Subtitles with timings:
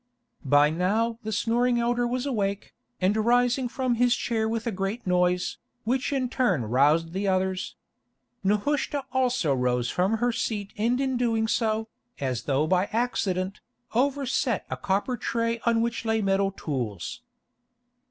[0.43, 5.05] By now the snoring elder was awake, and rising from his chair with a great
[5.05, 7.75] noise, which in turn roused the others.
[8.43, 11.87] Nehushta also rose from her seat and in doing so,
[12.19, 13.59] as though by accident,
[13.93, 17.21] overset a copper tray on which lay metal tools.